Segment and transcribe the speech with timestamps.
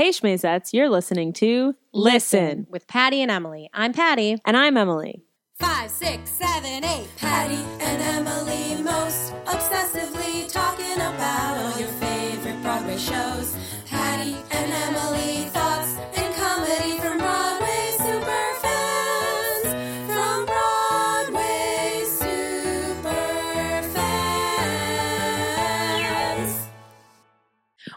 [0.00, 2.66] Hey Schmazettes, you're listening to Listen.
[2.70, 3.68] with Patty and Emily.
[3.74, 4.38] I'm Patty.
[4.46, 5.24] And I'm Emily.
[5.58, 7.06] Five, six, seven, eight.
[7.18, 13.54] Patty and Emily most obsessively talking about all your favorite Broadway shows.
[13.90, 15.29] Patty and Emily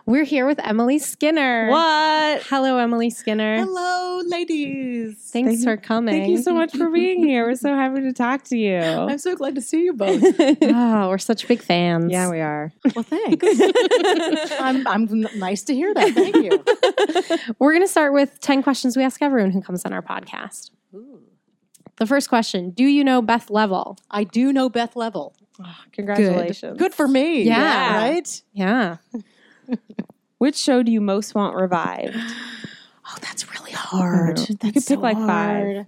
[0.06, 1.70] We're here with Emily Skinner.
[1.70, 2.44] What?
[2.50, 3.60] Hello, Emily Skinner.
[3.60, 5.16] Hello, ladies.
[5.32, 6.14] Thanks Thank- for coming.
[6.14, 7.46] Thank you so much for being here.
[7.48, 8.80] We're so happy to talk to you.
[8.82, 10.22] I'm so glad to see you both.
[10.76, 12.12] Oh, we're such big fans.
[12.12, 12.72] yeah, we are.
[12.96, 13.48] well, thanks.
[14.60, 16.14] I'm, I'm nice to hear that.
[16.14, 16.64] Thank you.
[17.60, 20.72] We're going to start with 10 questions we ask everyone who comes on our podcast.
[21.98, 23.98] The first question Do you know Beth Leavel?
[24.12, 25.34] I do know Beth Leavel.
[25.62, 26.78] Ah, congratulations.
[26.78, 27.44] Good for me.
[27.44, 27.98] Yeah.
[27.98, 28.42] Right?
[28.54, 28.98] Yeah.
[30.38, 32.16] Which show do you most want revived?
[33.06, 34.40] Oh, that's really hard.
[34.40, 35.86] You could pick so like hard.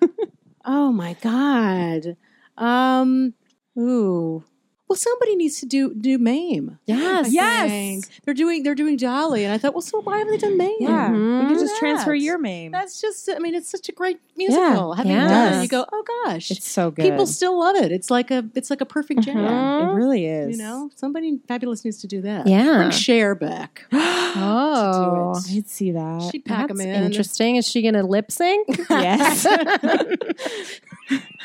[0.66, 2.18] oh my god.
[2.58, 3.32] Um.
[3.78, 4.44] Ooh.
[4.92, 6.78] Well, somebody needs to do do Mame.
[6.84, 7.26] Yes.
[7.28, 7.70] I Yes.
[7.70, 8.04] think.
[8.26, 10.76] They're doing they're doing Dolly, and I thought, well, so why haven't they done Mame?
[10.80, 11.08] Yeah.
[11.08, 11.40] Mhm.
[11.48, 12.72] We could just transfer your name.
[12.72, 13.30] That's just.
[13.34, 14.92] I mean, it's such a great musical.
[14.92, 15.30] Having Yes.
[15.30, 17.04] done it, you go, oh gosh, It's so good.
[17.10, 17.90] people still love it.
[17.90, 19.36] It's like a it's like a perfect jam.
[19.38, 19.92] Mhm.
[19.92, 20.58] it really is.
[20.58, 22.46] You know, somebody fabulous needs to do that.
[22.46, 22.76] Yeah.
[22.76, 23.86] Bring Cher back.
[24.34, 25.34] Oh.
[25.38, 26.22] to do I'd see that.
[26.32, 27.02] She'd pack That's them in.
[27.04, 27.56] interesting.
[27.56, 28.66] Is she going to lip sync?
[28.90, 29.46] Yes.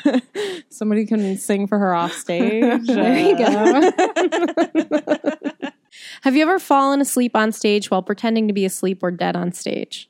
[0.70, 2.82] Somebody can sing for her off stage.
[2.86, 3.90] There you go.
[6.22, 9.52] Have you ever fallen asleep on stage while pretending to be asleep or dead on
[9.52, 10.08] stage?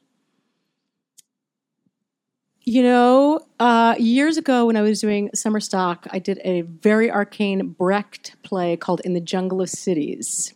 [2.65, 7.11] You know, uh, years ago when I was doing summer stock, I did a very
[7.11, 10.53] arcane Brecht play called In the Jungle of Cities.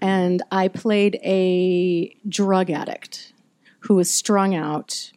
[0.00, 3.32] And I played a drug addict
[3.80, 5.10] who was strung out,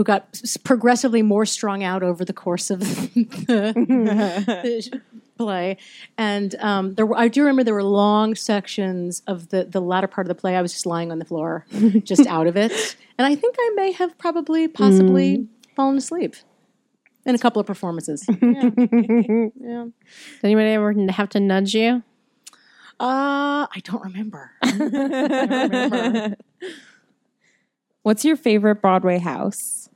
[0.00, 2.80] who got progressively more strung out over the course of
[3.14, 3.26] the,
[4.88, 5.02] the
[5.36, 5.76] play.
[6.16, 10.06] And um, there were, I do remember there were long sections of the, the latter
[10.06, 10.56] part of the play.
[10.56, 11.66] I was just lying on the floor,
[12.02, 12.96] just out of it.
[13.18, 16.34] And I think I may have probably, possibly fallen asleep
[17.26, 18.24] in a couple of performances.
[18.26, 18.70] yeah.
[19.60, 19.84] yeah.
[19.84, 22.02] Did anybody ever have to nudge you?
[22.98, 24.52] Uh, I don't remember.
[24.62, 26.36] I don't remember.
[28.02, 29.90] What's your favorite Broadway house?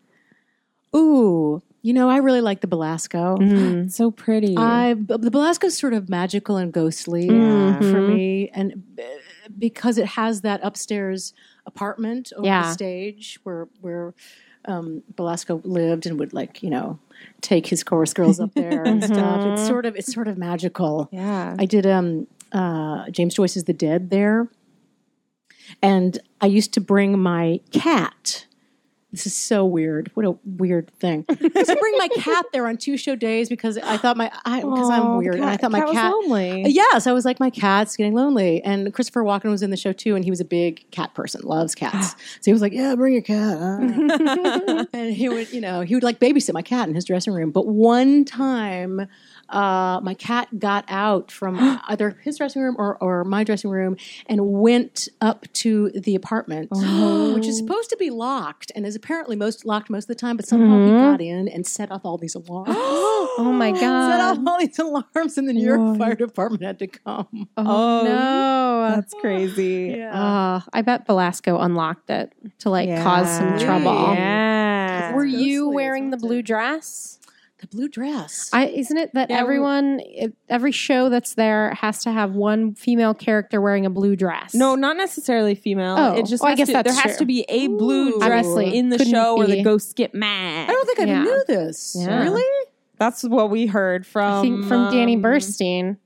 [0.96, 3.36] Ooh, you know, I really like the Belasco.
[3.38, 4.56] Mm, so pretty.
[4.56, 7.78] I the Belasco is sort of magical and ghostly Yeah.
[7.78, 8.08] for Mhm.
[8.08, 9.02] me, and uh,
[9.58, 11.34] because it has that upstairs
[11.66, 12.62] apartment over Yeah.
[12.62, 14.14] the stage where where
[14.66, 16.98] um, Belasco lived and would like you know
[17.42, 19.44] take his chorus girls up there and stuff.
[19.44, 21.08] It's sort of it's sort of magical.
[21.12, 21.54] yeah.
[21.58, 24.48] I did um uh James Joyce's The Dead there.
[25.82, 28.46] And I used to bring my cat.
[29.14, 30.10] This is so weird.
[30.14, 31.24] What a weird thing.
[31.28, 34.28] I used to bring my cat there on two show days because I thought my
[34.44, 36.64] I because I'm weird and I thought my was cat lonely.
[36.66, 39.92] Yes, I was like my cat's getting lonely, and Christopher Walken was in the show
[39.92, 42.10] too, and he was a big cat person, loves cats.
[42.40, 45.94] so he was like, "Yeah, bring your cat," uh." and he would, you know, he
[45.94, 47.52] would like babysit my cat in his dressing room.
[47.52, 49.06] But one time,
[49.48, 53.96] uh, my cat got out from either his dressing room or, or my dressing room
[54.26, 59.36] and went up to the apartment, which is supposed to be locked and is apparently
[59.36, 60.36] most locked most of the time.
[60.36, 62.74] But somehow he got in and set off all these alarms.
[63.36, 63.80] Oh my god!
[63.80, 65.98] set off all these alarms, and the New York What?
[65.98, 67.48] Fire Department had to come.
[67.56, 68.94] Oh, no!
[68.94, 70.00] That's crazy.
[70.00, 74.14] Uh, I bet Belasco unlocked it to like cause some trouble.
[74.14, 75.14] Yeah.
[75.14, 77.18] Were you wearing the blue dress?
[77.64, 78.50] The blue dress.
[78.52, 82.74] I, isn't it that Yeah, everyone, it, every show that's there has to have one
[82.74, 84.54] female character wearing a blue dress?
[84.54, 85.96] No, not necessarily female.
[85.98, 86.14] Oh.
[86.14, 88.18] it just Oh, I guess to, that's there has to be a blue Ooh.
[88.18, 90.68] dress Obviously, in the couldn't show or the ghosts get mad.
[90.68, 91.22] I don't think I Yeah.
[91.22, 91.96] knew this.
[91.98, 92.22] Yeah.
[92.22, 92.66] Really?
[92.98, 94.32] That's what we heard from.
[94.40, 95.96] I think from Danny um, Burstein,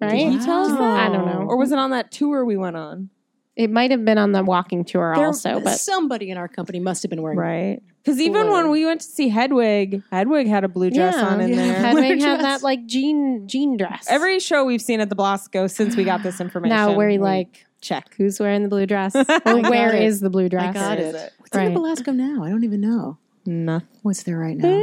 [0.00, 0.10] right?
[0.10, 0.80] Did he tell us that?
[0.80, 1.46] I don't know.
[1.48, 3.10] Or was it on that tour we went on?
[3.54, 6.80] It might have been on the walking tour There- also, but somebody in our company
[6.80, 7.82] must have been wearing Right.
[8.04, 11.40] Because even when we went to see Hedwig, Hedwig had a blue dress yeah, on
[11.40, 11.56] in yeah.
[11.56, 11.74] there.
[11.74, 14.06] Hedwig Blue had that like jean jean dress.
[14.10, 16.76] Every show we've seen at the Belasco since we got this information.
[16.76, 18.14] now where you we like check.
[18.16, 20.02] who's wearing the blue dress or got where it.
[20.02, 20.64] is the blue dress?
[20.64, 21.14] I got Where it.
[21.14, 21.32] is it?
[21.38, 21.68] What's in Right.
[21.68, 22.44] the Belasco now?
[22.44, 23.16] I don't even know.
[23.46, 23.88] Nothing.
[24.02, 24.82] What's there right now?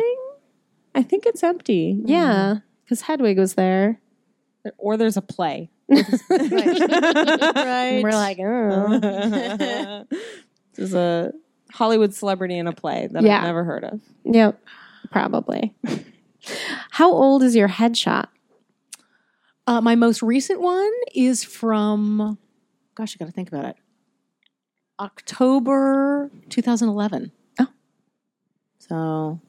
[0.96, 2.02] I think it's empty.
[2.06, 4.00] Yeah, because Hedwig was there.
[4.78, 5.70] Or there's a play.
[5.90, 6.02] right.
[6.30, 10.06] And we're like, oh.
[10.76, 11.34] There's a
[11.74, 13.38] Hollywood celebrity in a play that Yeah.
[13.40, 14.02] I've never heard of.
[14.24, 14.60] yep,
[15.12, 15.74] probably.
[16.92, 18.28] How old is your headshot?
[19.68, 22.38] Uh, my most recent one is from,
[22.96, 23.76] gosh, I got to think about it.
[25.00, 27.32] October 2011.
[27.60, 27.68] Oh.
[28.80, 29.40] So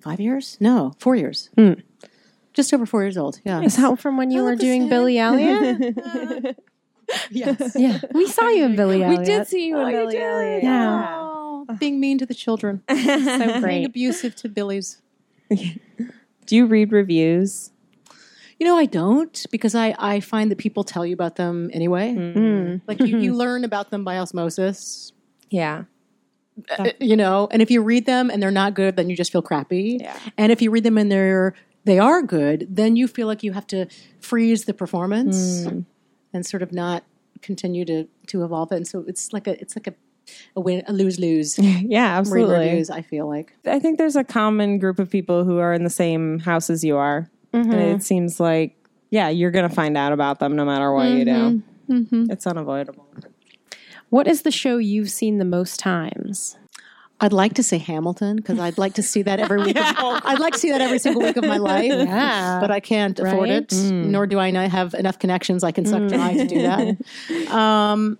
[0.00, 0.56] five years?
[0.60, 1.50] No, four years.
[1.56, 1.74] Hmm.
[2.54, 3.40] Just over four years old.
[3.44, 3.62] Yeah.
[3.62, 4.88] Is that from when you I were doing same.
[4.90, 6.58] Billy Elliot?
[7.30, 7.72] yes.
[7.76, 9.20] yeah, we saw you in Billy Elliot.
[9.20, 10.18] we did see you in Oh, you Billy?
[10.18, 10.62] Elliot.
[10.62, 11.06] Yeah.
[11.16, 12.82] Oh, being mean to the children.
[12.90, 15.00] so Being abusive to Billy's.
[16.46, 17.70] Do you read reviews?
[18.60, 22.14] You know, I don't because I, I find that people tell you about them anyway.
[22.14, 22.80] Mm.
[22.86, 25.12] Like you, you learn about them by osmosis.
[25.50, 25.84] Yeah.
[26.78, 29.32] uh, you know and if you read them and they're not good then you just
[29.32, 30.16] feel crappy Yeah.
[30.38, 31.52] and if you read them and they're
[31.84, 33.86] they are good then you feel like you have to
[34.20, 35.66] freeze the performance
[36.34, 37.04] and sort of not
[37.40, 39.94] continue to to evolve it and so it's like a it's like a
[40.56, 42.58] a win a lose lose Yeah, absolutely.
[42.58, 45.84] reviews i feel like I think there's a common group of people who are in
[45.84, 47.28] the same house as you are.
[47.52, 47.70] Mm-hmm.
[47.72, 48.76] And it seems like,
[49.10, 51.30] yeah, you're going to find out about them no matter what you do.
[51.30, 51.92] Mm-hmm.
[51.92, 52.30] Mm-hmm.
[52.30, 53.06] It's unavoidable.
[54.10, 56.56] What is the show you've seen the most times?
[57.20, 59.84] I'd like to say hamilton because i'd like to see that every week of,
[60.24, 62.58] i'd like to see that every single week of my life Yeah.
[62.60, 63.72] but i can't afford Right?
[63.72, 68.18] it nor do i have enough connections i can suck dry to do that um,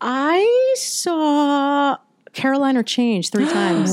[0.00, 1.96] i saw
[2.32, 3.90] caroline or change three times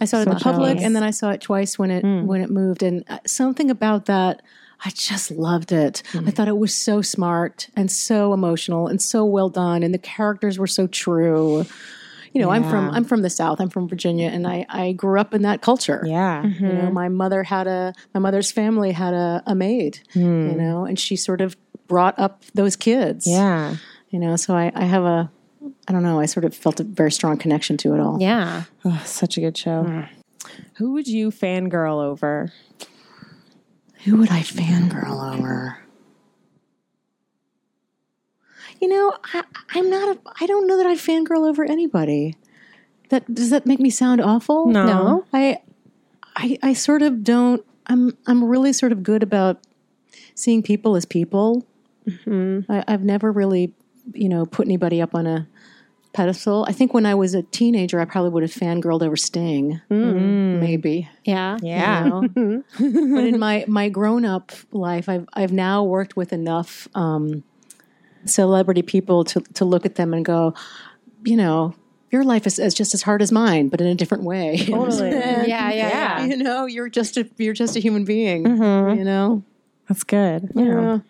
[0.00, 2.40] I saw it in So public, and then I saw it twice when it when
[2.42, 2.82] it moved.
[2.82, 4.42] And uh, something about that,
[4.84, 6.02] I just loved it.
[6.14, 9.98] I thought it was so smart and so emotional and so well done, and the
[9.98, 11.64] characters were so true.
[12.34, 13.60] You know, I'm from I'm from the South.
[13.60, 16.02] I'm from Virginia, and I I grew up in that culture.
[16.04, 16.42] Yeah.
[16.42, 16.92] You know, mm-hmm.
[16.92, 20.00] my mother had a my mother's family had a, a maid.
[20.14, 20.58] You hmm.
[20.58, 23.24] know, and she sort of brought up those kids.
[23.28, 23.76] Yeah.
[24.10, 25.30] You know, so I, I have a
[25.86, 26.18] I don't know.
[26.18, 28.20] I sort of felt a very strong connection to it all.
[28.20, 28.64] Yeah.
[28.84, 29.84] Oh, such a good show.
[29.84, 30.00] Hmm.
[30.74, 32.52] Who would you fangirl over?
[34.04, 35.78] Who would I fangirl over?
[38.80, 40.16] You know, I, I'm not.
[40.16, 42.36] A, I don't know that I fangirl over anybody.
[43.10, 44.66] That does that make me sound awful?
[44.66, 44.86] No.
[44.86, 45.24] No.
[45.32, 45.58] I,
[46.36, 47.64] I, I sort of don't.
[47.86, 48.16] I'm.
[48.26, 49.60] I'm really sort of good about
[50.34, 51.66] seeing people as people.
[52.68, 53.72] I, I've never really,
[54.12, 55.46] you know, put anybody up on a
[56.12, 56.64] pedestal.
[56.68, 59.80] I think when I was a teenager, I probably would have fangirled over Sting.
[59.88, 61.58] Maybe Yeah.
[61.62, 62.04] Yeah.
[62.04, 62.62] you know?
[62.78, 67.42] but in my my grown up life, I've I've now worked with enough um,
[68.26, 70.54] celebrity people to to look at them and go,
[71.24, 71.74] you know,
[72.10, 74.56] your life is, is just as hard as mine, but in a different way.
[74.66, 75.10] Totally.
[75.44, 76.24] Yeah, yeah, yeah.
[76.24, 78.44] you know, you're just a you're just a human being.
[78.44, 78.98] Mm-hmm.
[78.98, 79.42] You know,
[79.88, 80.50] That's good.
[80.54, 81.00] yeah.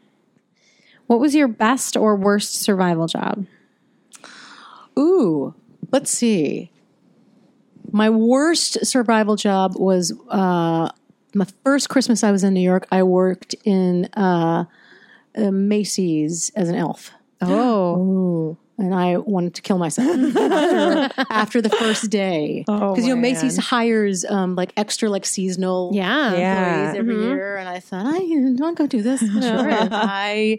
[1.07, 3.47] What was your best or worst survival job?
[4.99, 5.55] Ooh,
[5.93, 6.71] let's see.
[7.93, 10.89] My worst survival job was uh,
[11.35, 12.87] my first Christmas I was in New York.
[12.91, 14.65] I worked in uh,
[15.37, 17.11] uh, Macy's as an elf.
[17.47, 18.57] Oh.
[18.79, 23.21] and I wanted to kill myself after, after the first day Oh, because you know
[23.21, 23.33] man.
[23.35, 26.35] Macy's hires um, like extra like seasonal Yeah.
[26.35, 26.75] Yeah.
[26.95, 28.19] employees every year, and I thought I
[28.57, 29.21] don't go do this.
[29.45, 29.69] Sure.
[29.93, 30.59] I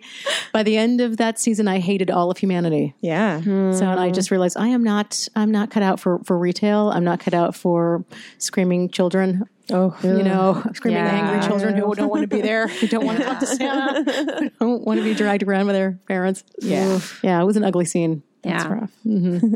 [0.54, 2.94] by the end of that season, I hated all of humanity.
[3.02, 3.42] Yeah.
[3.42, 6.92] So and I just realized I am not I'm not cut out for for retail.
[6.92, 8.06] I'm not cut out for
[8.38, 9.46] screaming children.
[9.72, 11.10] Oh, You know, screaming Yeah.
[11.12, 14.04] angry children who don't want to be there, who don't want to talk to Santa,
[14.40, 16.44] who don't want to be dragged around by their parents.
[16.60, 17.00] Yeah.
[17.24, 18.22] yeah, it was an ugly scene.
[18.44, 18.68] Yeah.
[18.72, 18.92] rough.
[19.06, 19.56] Mm-hmm.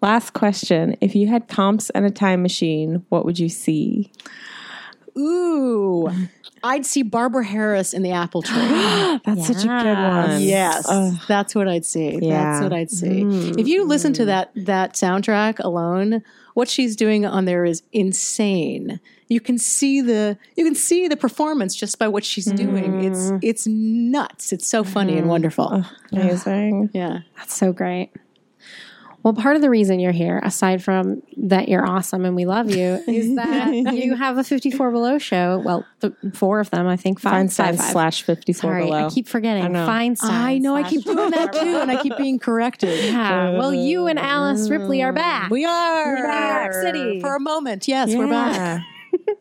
[0.00, 0.96] Last question.
[1.02, 4.10] If you had comps and a time machine, what would you see?
[5.18, 6.10] Ooh,
[6.62, 8.54] I'd see Barbara Harris in the apple tree.
[9.24, 10.42] That's such a good one.
[10.42, 11.14] yes, Ugh.
[11.28, 12.18] that's what I'd see.
[12.20, 12.44] Yeah.
[12.44, 13.22] That's what I'd see.
[13.22, 13.58] Mm-hmm.
[13.58, 16.22] If you listen to that that soundtrack alone,
[16.54, 19.00] what she's doing on there is insane.
[19.28, 23.04] You can see the you can see the performance just by what she's doing.
[23.04, 23.38] It's mm-hmm.
[23.42, 24.52] it's nuts.
[24.52, 25.30] It's so funny and mm-hmm.
[25.30, 25.84] wonderful.
[26.12, 26.90] Amazing.
[26.92, 27.20] Yeah.
[27.36, 28.10] That's so great.
[29.22, 32.70] Well, part of the reason you're here, aside from that you're awesome and we love
[32.70, 35.60] you, is that you have a 54 Below show.
[35.64, 37.20] Well, th- four of them, I think.
[37.20, 37.90] Five, Feinstein five, five.
[37.92, 39.06] slash 54 Sorry, below.
[39.06, 39.64] I keep forgetting.
[39.64, 39.86] I know.
[39.86, 40.30] Feinstein.
[40.30, 43.04] I know I keep doing that too and I keep being corrected.
[43.04, 43.50] Yeah.
[43.58, 45.50] Well, you and Alice Ripley are back.
[45.50, 46.22] We are New
[46.60, 47.20] York City.
[47.20, 47.86] for a moment.
[47.88, 48.82] Yes, we're back.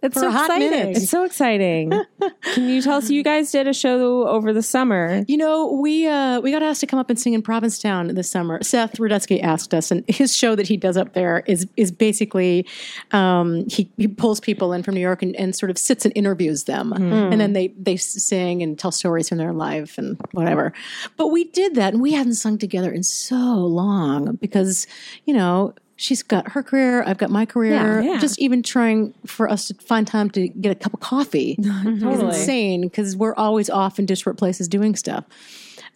[0.02, 0.72] It's so exciting.
[0.96, 1.92] It's so exciting.
[2.54, 5.26] Can you tell us you guys did a show over the summer?
[5.28, 8.30] You know, we uh, we got asked to come up and sing in Provincetown this
[8.30, 8.64] summer.
[8.64, 12.66] Seth Rudetsky asked us, and his show that he does up there is is basically
[13.12, 16.14] um, he, he pulls people in from New York and, and sort of sits and
[16.16, 20.72] interviews them, and then they they sing and tell stories from their life and whatever.
[21.18, 24.88] But we did that, and we hadn't sung together in so long because
[25.26, 25.74] you know.
[26.00, 27.04] She's got her career.
[27.04, 28.02] I've got my career.
[28.02, 28.20] Yeah, yeah.
[28.20, 32.22] Just even trying for us to find time to get a cup of coffee is
[32.22, 35.26] insane because we're always off in disparate places doing stuff.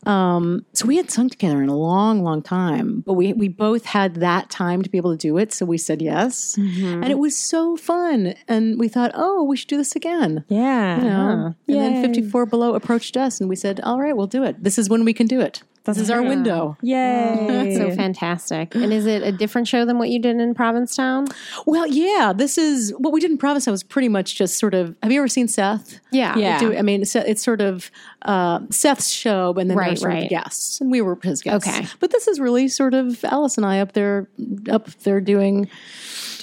[0.06, 3.86] Um, so we had sung together in a long, long time, but we we both
[3.86, 5.54] had that time to be able to do it.
[5.54, 8.36] So we said yes, and it was so fun.
[8.50, 10.44] And we thought, oh, we should do this again.
[10.50, 10.98] Yeah.
[10.98, 11.56] You know?
[11.70, 14.62] And then 54 Below approached us, and we said, all right, we'll do it.
[14.62, 15.64] This is when we can do it.
[15.86, 16.78] This is our window.
[16.82, 17.46] Yay.
[17.48, 18.74] That's so fantastic.
[18.74, 21.28] And is it a different show than what you did in Provincetown?
[21.66, 24.96] Well, yeah, this is what we did in Provincetown was pretty much just sort of.
[25.04, 26.00] Have you ever seen Seth?
[26.12, 26.38] Yeah.
[26.38, 26.60] Yeah.
[26.60, 30.14] Do, I mean, it's, it's sort of uh, Seth's show, and then Right, there's sort
[30.14, 30.30] right.
[30.30, 31.68] guests, and we were his guests.
[31.68, 31.86] Okay.
[32.00, 34.30] but this is really sort of Alice and I up there,
[34.70, 35.68] up there doing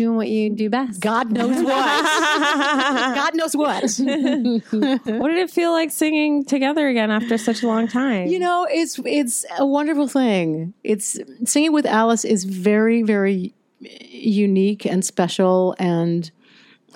[0.00, 0.98] Doing what you do best.
[0.98, 1.74] God knows what.
[1.74, 3.82] God knows what.
[3.82, 8.28] What did it feel like singing together again after such a long time?
[8.28, 10.72] You know, it's it's a wonderful thing.
[10.84, 16.30] It's singing with Alice is very very unique and special, and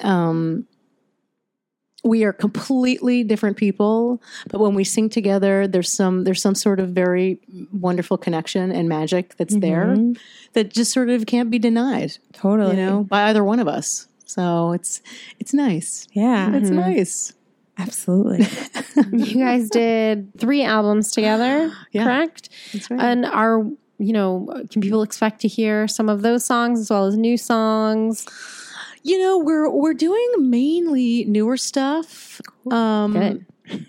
[0.03, 0.67] um,
[2.05, 4.23] we are completely different people.
[4.51, 7.39] But when we sing together, there's some there's some sort of very
[7.73, 10.13] wonderful connection and magic that's there mm-hmm.
[10.53, 12.17] that just sort of can't be denied.
[12.33, 12.77] totally.
[12.77, 14.07] You know, by either one of us.
[14.27, 15.01] So it's
[15.41, 16.07] it's nice.
[16.13, 16.55] Yeah.
[16.55, 16.81] It's mm-hmm.
[16.81, 17.33] nice.
[17.79, 18.47] Absolutely.
[19.13, 22.05] you guys did three albums together, Yeah.
[22.05, 22.51] correct?
[22.73, 23.01] That's right.
[23.01, 23.65] And are
[23.99, 27.37] you know, can people expect to hear some of those songs as well as new
[27.37, 28.27] songs?
[29.05, 32.41] You know, we're we're doing mainly newer stuff.
[32.71, 33.47] Um, Good.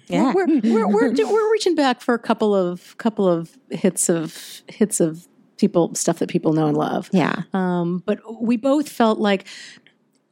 [0.07, 0.33] Yeah.
[0.33, 4.61] We're we're we're, do, we're reaching back for a couple of couple of hits of
[4.67, 7.09] hits of people stuff that people know and love.
[7.13, 7.43] Yeah.
[7.53, 9.47] Um, but we both felt like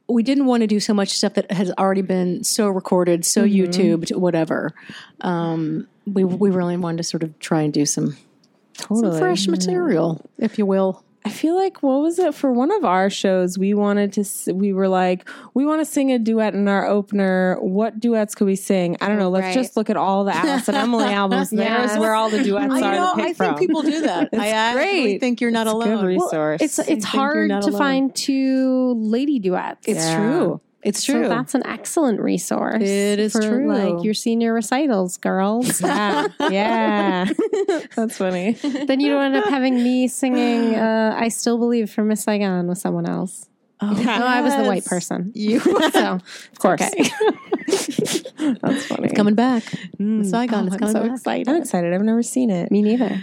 [0.06, 3.44] we didn't want to do so much stuff that has already been so recorded, so
[3.44, 3.70] Mm-hmm.
[3.70, 4.74] YouTubed, whatever.
[5.22, 8.18] Um, we we really wanted to sort of try and do some,
[8.76, 11.02] some fresh material, if you will.
[11.26, 13.58] I feel like what was it for one of our shows?
[13.58, 14.52] We wanted to.
[14.52, 17.56] We were like, we want to sing a duet in our opener.
[17.60, 18.98] What duets could we sing?
[19.00, 19.30] I don't know.
[19.30, 19.54] Let's Right.
[19.54, 21.48] just look at all the Alice and Emily albums.
[21.48, 23.10] There's where all the duets I are know.
[23.12, 23.46] to pick I from.
[23.56, 24.28] think people do that.
[24.34, 25.20] I actually great.
[25.20, 26.04] think you're not It's a good alone.
[26.04, 26.60] resource.
[26.60, 27.72] It's it's think hard to alone.
[27.78, 29.86] find two lady duets.
[29.88, 30.16] It's Yeah.
[30.16, 30.60] true.
[30.84, 31.28] It's So true.
[31.28, 32.82] that's an excellent resource.
[32.82, 33.66] It is for, true.
[33.72, 35.80] Like your senior recitals, girls.
[35.80, 37.24] yeah, yeah.
[37.96, 38.52] That's funny.
[38.52, 42.66] then you don't end up having me singing uh, "I Still Believe" from Miss Saigon
[42.66, 43.48] with someone else.
[43.80, 45.32] oh, No, I was the white person.
[45.34, 46.18] You So
[46.52, 46.82] Of course.
[46.82, 47.10] okay.
[48.62, 49.08] That's funny.
[49.10, 49.62] coming back.
[49.98, 51.12] Saigon Oh, is I'm so back.
[51.12, 51.48] excited.
[51.48, 51.94] I'm excited.
[51.94, 52.70] I've never seen it.
[52.70, 53.22] Me neither.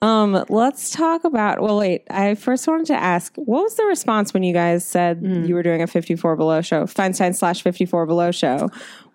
[0.00, 1.60] Um, let's talk about.
[1.60, 2.04] Well, wait.
[2.10, 5.62] I first wanted to ask, what was the response when you guys said you were
[5.62, 8.68] doing a 54 Below show, Feinstein slash 54 Below show?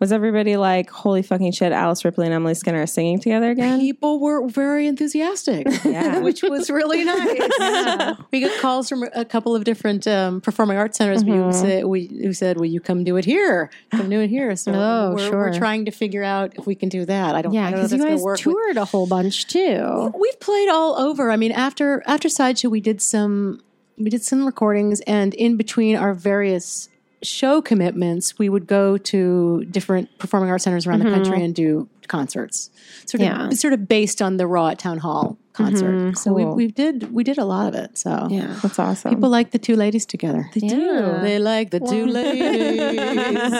[0.04, 1.72] Was everybody like, "Holy fucking shit"?
[1.72, 3.80] Alice Ripley and Emily Skinner are singing together again?
[3.80, 6.20] People were very enthusiastic, Yeah.
[6.20, 8.18] which was really nice.
[8.30, 12.08] We got calls from a couple of different um, performing arts centers who, said, we,
[12.08, 13.70] who said, "Will you come do it here?
[13.92, 15.38] Come do it here." So Oh, we're, sure.
[15.38, 17.34] we're trying to figure out if we can do that.
[17.36, 17.54] I don't.
[17.54, 19.08] Yeah, I don't know if because you that's gonna guys work with- toured a whole
[19.08, 20.12] bunch too.
[20.20, 21.32] We've played all over.
[21.32, 23.62] I mean, after after sideshow, we did some
[23.98, 26.90] we did some recordings, and in between our various
[27.24, 31.16] show commitments, we would go to different performing arts centers around the mm-hmm.
[31.16, 32.70] country and do concerts.
[33.06, 33.50] Sort of, Yeah.
[33.52, 35.92] sort of based on the Raw at Town Hall concert.
[35.92, 36.14] Mm-hmm.
[36.14, 36.56] So we, Cool.
[36.56, 37.98] we did we did a lot of it.
[37.98, 38.58] So Yeah.
[38.62, 39.14] That's awesome.
[39.14, 40.50] people like the two ladies together.
[40.54, 41.20] They Yeah.
[41.22, 43.54] They like the two ladies.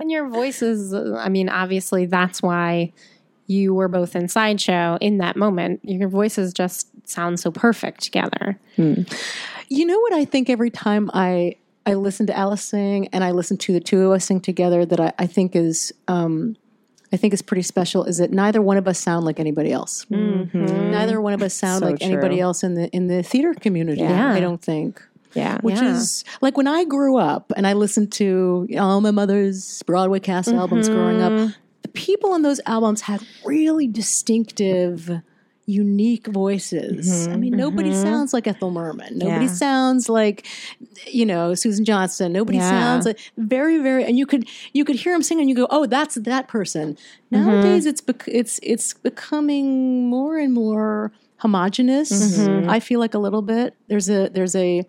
[0.00, 2.92] And your voices, I mean, obviously that's why
[3.46, 5.80] you were both in Sideshow in that moment.
[5.82, 8.58] Your voices just sound so perfect together.
[8.76, 9.02] Hmm.
[9.68, 11.56] You know what I think every time I
[11.90, 14.86] I listen to Alice sing and I listen to the two of us sing together
[14.86, 16.56] that I, I think is um,
[17.12, 20.06] I think is pretty special is that neither one of us sound like anybody else.
[20.10, 24.00] Neither one of us sound So like anybody else in the in the theater community.
[24.02, 24.32] Yeah.
[24.32, 25.02] I don't think.
[25.34, 25.58] yeah.
[25.60, 25.92] Which Yeah.
[25.96, 30.48] is like when I grew up and I listened to all my mother's Broadway cast
[30.48, 35.10] albums growing up, the people on those albums had really distinctive
[35.70, 37.26] unique voices.
[37.26, 38.02] I mm-hmm, mean, nobody mm-hmm.
[38.02, 39.18] sounds like Ethel Merman.
[39.18, 39.52] Nobody Yeah.
[39.52, 40.46] sounds like,
[41.06, 42.32] you know, Susan Johnson.
[42.32, 42.68] Nobody Yeah.
[42.68, 44.04] sounds like very, very.
[44.04, 46.94] And you could you could hear them sing, and you go, "Oh, that's that person."
[47.32, 47.46] Mm-hmm.
[47.46, 52.38] Nowadays, it's bec- it's it's becoming more and more homogenous.
[52.68, 53.74] I feel like a little bit.
[53.88, 54.84] There's a there's a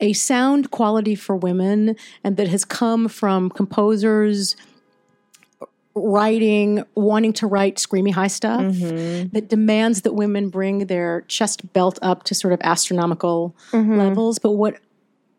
[0.00, 4.54] a sound quality for women, and that has come from composers
[5.98, 9.28] writing, wanting to write screamy high stuff mm-hmm.
[9.30, 13.98] that demands that women bring their chest belt up to sort of astronomical mm-hmm.
[13.98, 14.38] levels.
[14.38, 14.78] But what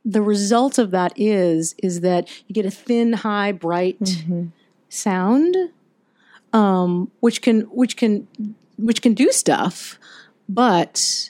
[0.06, 4.48] the result of that is, is that you get a thin, high, bright mm-hmm.
[4.90, 5.56] sound,
[6.54, 8.28] um, which can, which can,
[8.78, 10.00] which can do stuff,
[10.48, 11.30] but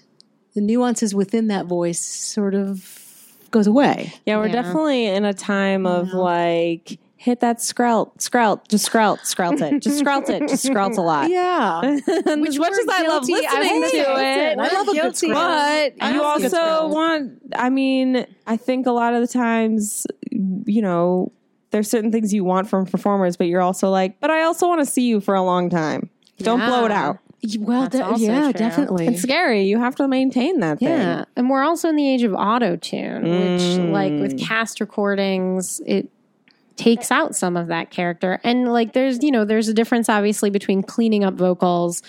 [0.53, 3.05] the nuances within that voice sort of
[3.51, 4.13] goes away.
[4.25, 4.61] Yeah, we're Yeah.
[4.61, 9.99] definitely in a time of like hit that screlt, screlt, just screlt, screlt it, just
[9.99, 11.29] screlt it, just screlt a lot.
[11.29, 11.81] Yeah.
[12.05, 14.21] Which as much as I love guilty, I listening to guilty.
[14.21, 15.27] it, I love a good Guilty.
[15.27, 15.33] screlt.
[15.33, 17.41] but I you love a good also want.
[17.57, 21.33] I mean, I think a lot of the times, you know,
[21.71, 24.79] there's certain things you want from performers, but you're also like, but I also want
[24.79, 26.09] to see you for a long time.
[26.37, 27.17] Don't blow it out.
[27.59, 28.53] Well, de- yeah, true.
[28.53, 29.07] definitely.
[29.07, 29.63] It's scary.
[29.63, 30.87] You have to maintain that thing.
[30.87, 31.25] Yeah.
[31.35, 34.41] And we're also in the age of auto tune, which, like, with mm.
[34.41, 36.09] cast recordings, it
[36.79, 38.39] takes out some of that character.
[38.43, 42.01] And, like, there's, you know, there's a difference, obviously, between cleaning up vocals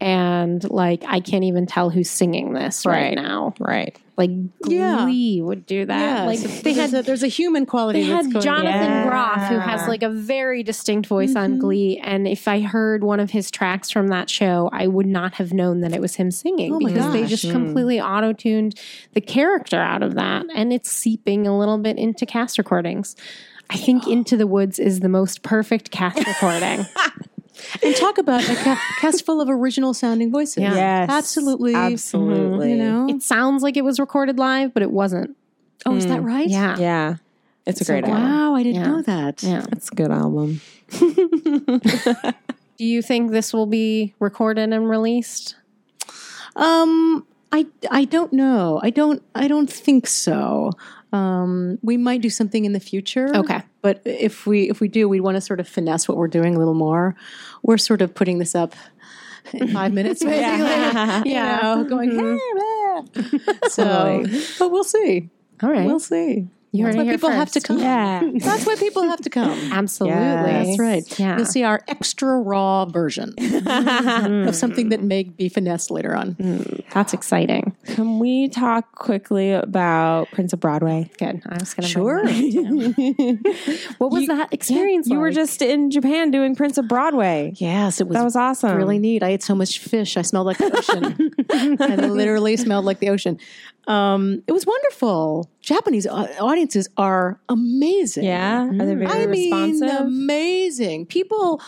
[0.00, 3.14] and, like, I can't even tell who's singing this right, Right.
[3.16, 3.54] now.
[3.58, 3.96] Right.
[4.16, 4.30] Like,
[4.66, 5.04] Yeah.
[5.04, 6.00] Glee would do that.
[6.00, 8.00] yeah, Like, they there's had a, there's a human quality.
[8.02, 9.08] they had going Jonathan Yeah.
[9.08, 11.38] Groff, who has like a very distinct voice Mm-hmm.
[11.38, 11.98] on Glee.
[12.02, 15.52] And if I heard one of his tracks from that show, I would not have
[15.52, 17.30] known that it was him singing Oh my because they gosh.
[17.30, 18.74] just completely auto tuned
[19.14, 20.46] the character out of that.
[20.52, 23.14] And it's seeping a little bit into cast recordings.
[23.70, 26.86] I think Into the Woods is the most perfect cast recording.
[27.82, 30.58] and talk about a ca- cast full of original sounding voices.
[30.62, 30.74] Yeah.
[30.74, 31.10] Yes.
[31.10, 32.72] absolutely, Absolutely.
[32.72, 35.36] You know, it sounds like it was recorded live, but it wasn't.
[35.86, 36.48] oh, is that right?
[36.48, 36.76] Yeah.
[36.78, 37.14] Yeah.
[37.66, 38.22] It's a great album.
[38.22, 38.86] Wow, I didn't Yeah.
[38.88, 39.42] know that.
[39.42, 39.66] Yeah.
[39.72, 40.60] It's a good album.
[42.78, 45.56] Do you think this will be recorded and released?
[46.56, 48.80] Um, I I don't know.
[48.82, 50.70] I don't I don't think so.
[51.12, 53.34] Um, we might do something in the future.
[53.34, 53.62] Okay.
[53.82, 56.54] but if we if we do, we'd want to sort of finesse what we're doing
[56.54, 57.16] a little more.
[57.62, 58.74] We're sort of putting this up
[59.52, 61.30] in five minutes, basically.
[61.30, 62.38] You know, going hey,
[63.68, 64.24] so,
[64.58, 65.30] but we'll see.
[65.62, 65.86] All right.
[65.86, 66.48] We'll see.
[66.70, 67.78] You That's heard it why here people have to come.
[67.78, 68.30] Yeah.
[68.40, 69.50] That's why people have to come.
[69.72, 70.18] Absolutely.
[70.18, 70.66] Yes.
[70.66, 71.18] That's right.
[71.18, 71.36] Yeah.
[71.36, 74.48] You'll see our extra raw version mm-hmm.
[74.48, 76.34] of something that may be finessed later on.
[76.34, 76.84] Mm.
[76.90, 77.74] That's exciting.
[77.86, 81.10] Can we talk quickly about Prince of Broadway?
[81.18, 81.42] Good.
[81.46, 82.22] I was going to Sure.
[83.98, 85.08] What was that experience?
[85.08, 87.52] You were just in Japan doing Prince of Broadway.
[87.56, 88.76] Yes, it was, That was awesome.
[88.76, 89.22] really neat.
[89.22, 90.18] I ate so much fish.
[90.18, 91.34] I smelled like the ocean.
[91.80, 93.38] I literally smelled like the ocean.
[93.88, 95.50] Um, it was wonderful.
[95.62, 98.24] Japanese audiences are amazing.
[98.24, 98.66] Yeah.
[98.66, 101.06] Are they very I mean, amazing.
[101.06, 101.62] People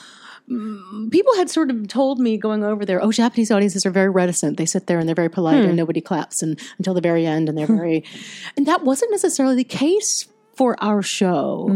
[0.49, 4.11] mm, people had sort of told me going over there, oh, Japanese audiences are very
[4.11, 4.59] reticent.
[4.59, 7.49] They sit there and they're very polite and nobody claps and until the very end
[7.49, 8.05] and they're very
[8.55, 11.69] and that wasn't necessarily the case for our show.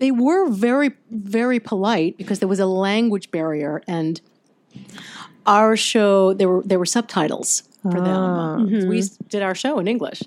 [0.00, 4.20] They were very, very polite because there was a language barrier and
[5.46, 8.88] our show there were there were subtitles for them.
[8.88, 10.22] We did our show in English,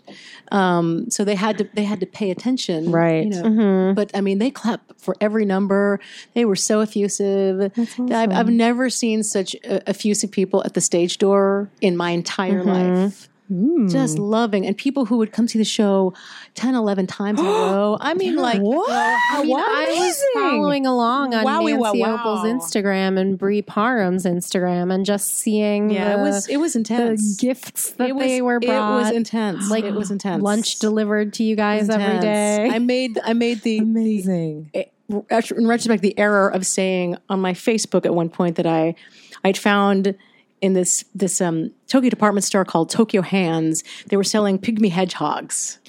[0.51, 3.25] um, so they had to they had to pay attention, Right.
[3.25, 5.99] You know, but I mean, they clapped for every number.
[6.33, 7.71] They were so effusive.
[8.11, 12.63] I've, I've never seen such uh, effusive people at the stage door in my entire
[12.63, 13.27] life.
[13.89, 16.13] Just loving, and people who would come see the show
[16.55, 17.97] 10, 11 times in a row.
[17.99, 18.89] I mean, like, What?
[18.89, 22.45] I mean, I was following along on Wowie, Nancy wow, Opel's wow.
[22.45, 26.79] Instagram and Brie Parham's Instagram, and just seeing yeah, the, it was it was the
[26.79, 27.37] intense.
[27.37, 28.99] gifts that was, they were brought.
[28.99, 29.69] It was intense.
[29.69, 30.43] Like it was intense.
[30.43, 32.69] lunch delivered to you guys every day.
[32.69, 34.71] I made I made the Amazing.
[34.73, 38.95] in retrospect the error of saying on my Facebook at one point that I
[39.43, 40.15] I'd found
[40.61, 45.79] in this this um, Tokyo department store called Tokyo Hands they were selling pygmy hedgehogs.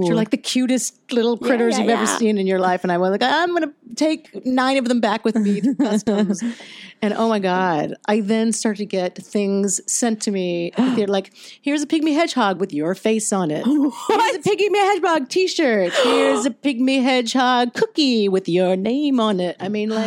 [0.00, 2.82] Which are like the cutest little critters you've ever seen in your life.
[2.82, 5.74] And I was like, I'm going to take nine of them back with me through
[5.76, 6.42] customs.
[7.02, 10.72] and oh my God, I then started to get things sent to me.
[10.76, 13.64] They're like, here's a pygmy hedgehog with your face on it.
[13.66, 15.92] Here's a pygmy hedgehog t shirt.
[16.02, 19.56] Here's a pygmy hedgehog cookie with your name on it.
[19.60, 20.04] I mean, like,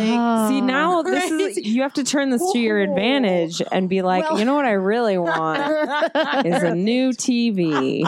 [0.48, 4.24] See now, this is you have to turn this to your advantage and be like,
[4.38, 5.60] you know what I really want
[6.46, 8.02] is a new TV.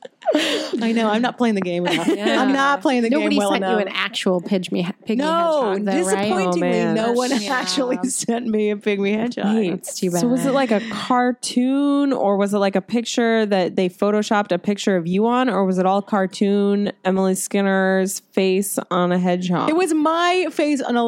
[0.82, 2.08] I know, I'm not playing the game enough.
[2.08, 3.50] I'm not playing the Nobody game well.
[3.50, 3.80] Nobody sent enough.
[3.80, 5.98] you an actual pygmy, pygmy no, hedgehog, though, right?
[5.98, 7.52] disappointingly, Oh, no one Yeah.
[7.52, 9.56] actually sent me a pygmy hedgehog.
[9.56, 10.20] It's too bad.
[10.20, 14.52] So was it like a cartoon, or was it like a picture that they photoshopped
[14.52, 16.92] a picture of you on, or was it all cartoon?
[17.04, 19.68] Emily Skinner's face on a hedgehog.
[19.68, 21.02] It was my face on a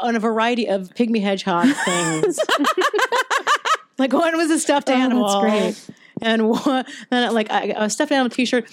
[0.00, 2.38] on a variety of pygmy hedgehog things.
[3.98, 5.97] like one was a stuffed oh, animal, That's great.
[6.22, 8.70] And one then like a, a stuffed animal T-shirt,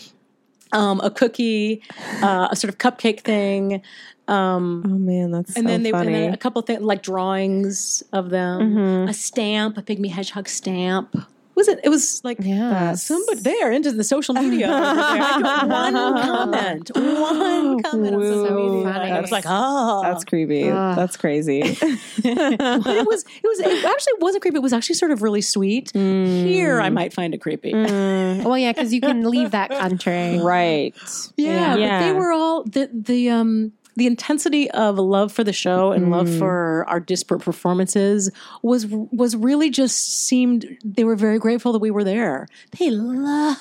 [0.72, 1.84] um, a cookie,
[2.22, 3.82] uh, a sort of cupcake thing,
[4.28, 6.08] um, oh man, that's and so then they funny.
[6.08, 11.16] and then a couple things like drawings of them, a stamp, a pygmy hedgehog stamp.
[11.56, 11.80] Was it?
[11.84, 12.94] It was like uh, Yeah.
[12.96, 14.68] somebody there into the social media.
[14.68, 14.76] there.
[15.68, 18.84] One comment, one oh, comment on social Woo.
[18.86, 18.92] media.
[19.18, 20.70] I was like, oh, That's creepy.
[20.70, 20.96] Ah.
[20.96, 21.62] That's crazy.
[22.24, 24.58] it was it was it actually wasn't creepy.
[24.58, 25.92] It was actually sort of really sweet.
[25.94, 26.44] Mm.
[26.46, 27.74] Here, I might find it creepy.
[27.74, 28.44] Mm.
[28.46, 30.40] well, yeah, because you can leave that country.
[30.40, 30.94] right.
[31.38, 32.00] Yeah, Yeah.
[32.00, 36.12] but they were all the the um the intensity of love for the show and
[36.12, 36.40] love mm.
[36.40, 38.30] for our disparate performances
[38.62, 42.48] was was really just seemed they were very grateful that we were there.
[42.78, 43.58] They love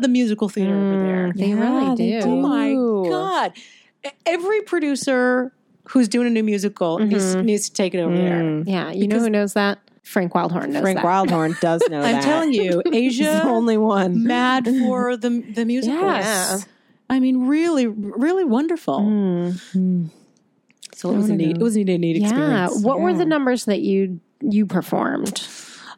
[0.00, 1.06] the musical theater over mm.
[1.06, 1.32] there.
[1.34, 2.20] They really do.
[2.22, 3.52] Oh my god!
[4.24, 5.52] Every producer
[5.88, 7.08] who's doing a new musical mm-hmm.
[7.08, 8.42] needs, needs to take it over there.
[8.42, 8.64] Mm.
[8.66, 9.78] Yeah, you know who knows that?
[10.02, 11.04] Frank Wildhorn knows Frank that.
[11.04, 12.22] Wildhorn does know I'm that.
[12.22, 14.24] telling you, He's the Asia only one.
[14.24, 16.00] mad for the the musical.
[16.10, 16.66] Yes.
[17.10, 19.00] I mean, really, really wonderful.
[20.94, 21.56] So it was a neat.
[21.56, 22.28] It was a neat, neat Yeah.
[22.28, 22.82] experience.
[22.84, 25.46] What were the numbers that you you performed?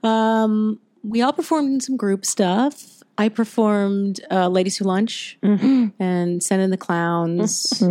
[0.02, 3.02] Um, we all performed in some group stuff.
[3.18, 7.82] I performed uh, "Ladies Who Lunch" and "Send in the Clowns."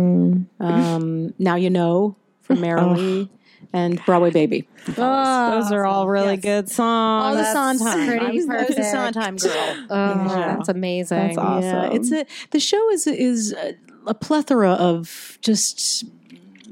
[0.60, 3.30] Um, now you know from Merrily
[3.72, 4.68] and Broadway Baby.
[4.86, 7.24] Those are oh, all really good songs.
[7.24, 8.06] All the Sondheim.
[8.06, 8.84] pretty I was, I was a.
[8.84, 9.86] Sondheim girl.
[9.90, 11.18] Oh, that's amazing.
[11.18, 11.62] That's awesome.
[11.62, 13.74] Yeah, it's a the show is is a,
[14.06, 16.04] a plethora of just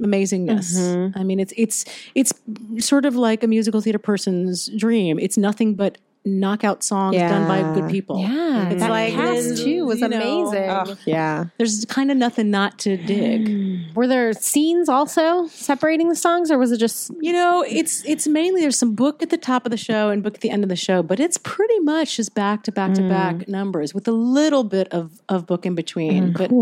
[0.01, 0.77] amazingness.
[0.77, 1.19] Mm-hmm.
[1.19, 2.33] I mean, it's it's it's
[2.79, 5.19] sort of like a musical theater person's dream.
[5.19, 8.21] It's nothing but knockout songs done by good people.
[8.21, 10.71] Yeah, It's that like, cast too was you know, amazing.
[10.71, 11.47] Oh, yeah.
[11.57, 13.49] There's kind of nothing not to dig.
[13.49, 13.95] Hmm.
[13.95, 18.27] Were there scenes also separating the songs, or was it just You know, it's it's
[18.27, 20.63] mainly there's some book at the top of the show and book at the end
[20.63, 23.09] of the show, but it's pretty much just back to back to hmm.
[23.09, 26.33] back numbers with a little bit of of book in between.
[26.33, 26.53] Hmm, but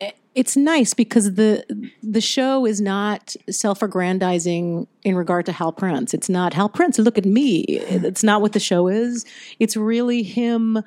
[0.00, 1.64] i- it's nice because the
[2.02, 6.12] the show is not self-aggrandizing in regard to Hal Prince.
[6.14, 7.60] It's not Hal Prince, look at me.
[7.68, 9.24] It's not what the show is.
[9.58, 10.82] It's really him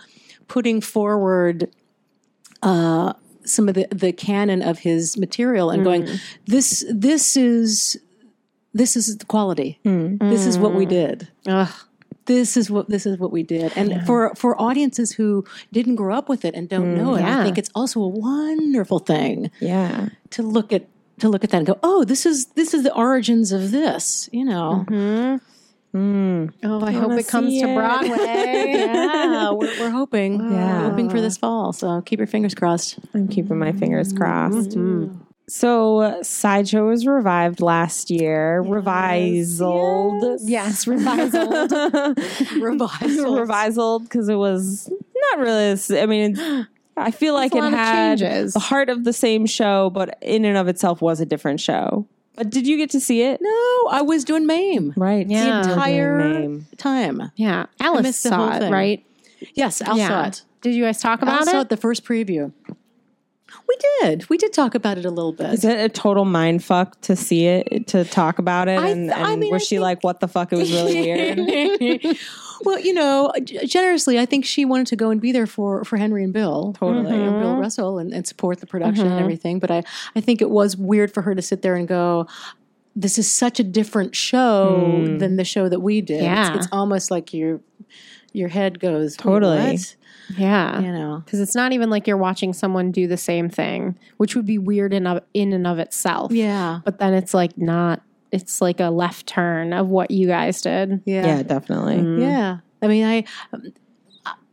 [0.48, 1.70] putting forward
[2.64, 6.20] uh, some of the, the canon of his material and going, mm.
[6.46, 7.98] this this is
[8.74, 9.80] this is the quality.
[9.86, 10.20] Mm.
[10.20, 10.90] This is what we mm.
[10.90, 11.28] did.
[11.48, 11.74] Ugh.
[12.28, 13.72] This is what this is what we did.
[13.76, 17.22] And for for audiences who didn't grow up with it and don't mm, know it,
[17.22, 17.40] yeah.
[17.40, 20.10] I think it's also a wonderful thing Yeah.
[20.32, 20.88] to look at
[21.20, 24.30] to look at that and go, oh, this is this is the origins of this.
[24.32, 25.98] You know, mm-hmm.
[25.98, 26.54] mm.
[26.64, 27.74] Oh, I hope it comes see to.
[27.74, 28.18] Broadway.
[28.76, 30.90] yeah, we're, we're hoping, Yeah.
[30.90, 31.74] hoping for this fall.
[31.74, 33.00] So keep your fingers crossed.
[33.14, 34.18] I'm keeping my fingers mm-hmm.
[34.18, 34.78] crossed.
[35.50, 38.62] So, uh, Sideshow was revived last year.
[38.62, 40.40] Revisaled.
[40.44, 42.16] yes, revisal.
[42.62, 43.36] Revival.
[43.38, 45.80] Revisaled because it was not really.
[46.02, 50.44] I mean, I feel like it had the heart of the same show, but in
[50.44, 52.06] and of itself was a different show.
[52.36, 53.40] But did you get to see it?
[53.42, 54.94] No, I was doing MAME.
[54.96, 55.26] Right.
[55.28, 55.64] Yeah.
[55.64, 56.68] The entire Mame.
[56.78, 57.32] time.
[57.36, 59.04] yeah, Alice missed saw it, right?
[59.56, 60.44] Yes, Al saw it.
[60.62, 61.62] Did you guys talk Al about saw it?
[61.62, 62.52] it the first preview.
[63.68, 64.30] We did.
[64.30, 65.54] We did talk about it a little bit.
[65.54, 68.78] Is it a total mind fuck to see it, to talk about it?
[68.80, 70.52] I And, I and mean, was I she think- like, what the fuck?
[70.52, 72.18] It was really weird.
[72.64, 73.32] well, you know,
[73.66, 76.74] generously, I think she wanted to go and be there for, for Henry and Bill,
[76.78, 77.10] Totally.
[77.16, 77.62] you know, Bill Mm-hmm.
[77.62, 79.60] Russell, and, and support the production and everything.
[79.60, 79.84] But I,
[80.16, 82.28] I think it was weird for her to sit there and go,
[82.96, 86.56] "This is such a different show than the show that we did." It's- Yeah.
[86.58, 87.62] it's, almost like your
[88.34, 89.72] your head goes Totally.
[89.72, 89.96] what?"
[90.36, 90.80] Yeah.
[90.80, 94.36] You know, Because it's not even like you're watching someone do the same thing, which
[94.36, 96.32] would be weird in, of, in and of itself.
[96.32, 100.62] yeah, But then it's like not, it's like a left turn of what you guys
[100.62, 101.02] did.
[101.06, 101.98] yeah, yeah, definitely.
[101.98, 102.22] Mm-hmm.
[102.22, 102.58] Yeah.
[102.82, 103.24] I mean, I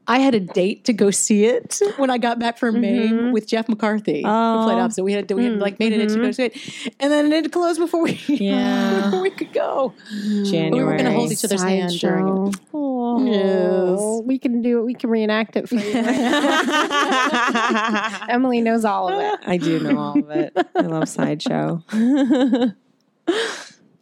[0.07, 2.83] I had a date to go see it when I got back from mm-hmm.
[2.83, 4.81] Maine with Jeff McCarthy, who played oh.
[4.81, 5.03] opposite.
[5.03, 5.62] We had we had mm-hmm.
[5.62, 6.33] like made it to go mm-hmm.
[6.33, 9.03] see it, and then it closed before we Yeah.
[9.05, 9.95] before we could go.
[10.11, 10.71] January.
[10.71, 12.57] We were going to hold each other's hand during it.
[12.73, 14.85] Oh, we can do it.
[14.85, 15.93] We can reenact it for you.
[18.29, 19.40] Emily knows all of it.
[19.47, 20.57] I do know all of it.
[20.75, 21.83] I love Sideshow.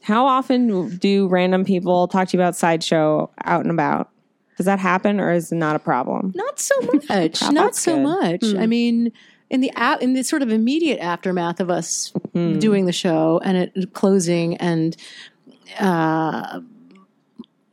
[0.02, 4.10] How often do random people talk to you about Sideshow out and about?
[4.56, 6.32] Does that happen or is it not a problem?
[6.34, 6.74] Not so
[7.08, 7.42] much.
[7.52, 8.02] not so good.
[8.02, 8.44] much.
[8.56, 9.12] I mean,
[9.50, 13.56] in the a- in the sort of immediate aftermath of us doing the show and
[13.56, 14.96] it closing and
[15.78, 16.60] uh,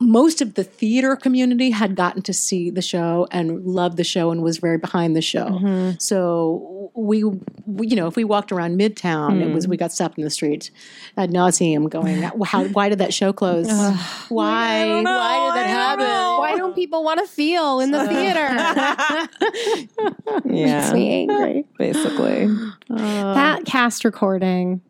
[0.02, 4.30] most of the theater community had gotten to see the show and loved the show
[4.30, 5.94] and was very behind the show.
[5.98, 10.16] So we, we, you know, if we walked around Midtown, it was we got stopped
[10.18, 10.70] in the street
[11.16, 12.64] ad nauseum, going, "How?
[12.64, 13.66] Why did that show close?
[14.28, 14.86] why?
[14.86, 16.06] Why did that happen?
[16.06, 18.48] Why don't people want to feel in the theater?
[20.44, 20.80] Yeah.
[20.80, 21.64] Makes me angry.
[21.78, 22.48] Basically.
[22.88, 24.80] that cast recording